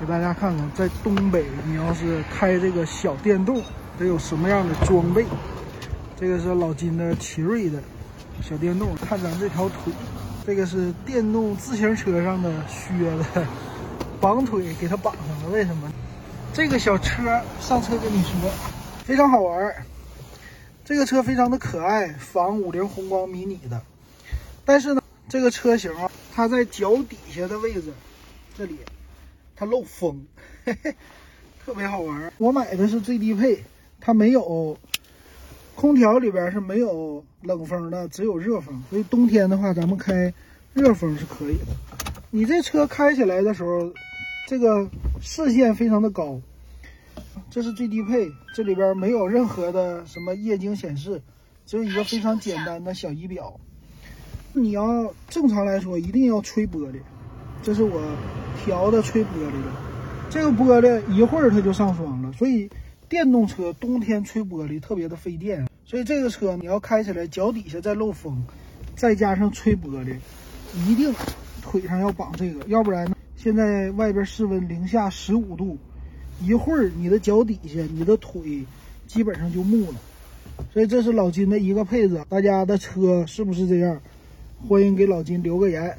[0.00, 3.60] 给大家看看，在东北，你要是开这个小电动，
[3.98, 5.26] 得有什么样的装备？
[6.16, 7.82] 这个是老金的奇瑞的
[8.40, 9.92] 小电动，看咱这条腿，
[10.46, 13.44] 这个是电动自行车上的靴子，
[14.20, 15.50] 绑腿给它绑上了。
[15.50, 15.90] 为什么？
[16.54, 18.50] 这个小车上车跟你说，
[19.04, 19.74] 非常好玩。
[20.84, 23.82] 这个车非常的可爱，仿五菱宏光迷你的，
[24.64, 27.92] 但是呢，这个车型啊，它在脚底下的位置，
[28.56, 28.78] 这里。
[29.58, 30.24] 它漏风，
[30.64, 30.94] 嘿嘿，
[31.64, 32.32] 特别好玩。
[32.38, 33.58] 我买的是最低配，
[34.00, 34.78] 它没有
[35.74, 38.80] 空调，里边是没有冷风的，只有热风。
[38.88, 40.32] 所以冬天的话，咱们开
[40.74, 41.74] 热风是可以的。
[42.30, 43.92] 你这车开起来的时候，
[44.46, 44.88] 这个
[45.20, 46.40] 视线非常的高。
[47.50, 51.20] 这是最低配，这里边没有任何的什么液晶显示，
[51.66, 53.58] 只有一个非常简单的小仪表。
[54.52, 57.00] 你要正常来说，一定要吹玻璃。
[57.62, 58.00] 这是我
[58.64, 59.72] 调的吹玻璃的，
[60.30, 62.68] 这个玻璃一会儿它就上霜了，所以
[63.08, 65.66] 电动车冬天吹玻璃特别的费电。
[65.84, 68.42] 所以这个车你要开起来脚底下再漏风，
[68.94, 70.16] 再加上吹玻璃，
[70.86, 71.14] 一定
[71.62, 75.76] 腿上要绑这个，要不然，现在外边室温零下十五度，
[76.42, 78.64] 一会儿你的脚底下你的腿
[79.06, 79.98] 基本上就木了。
[80.72, 84.00] 所以这是老金的一个配置，大家的车是不是这样？
[84.68, 85.98] 欢迎给老金留个言。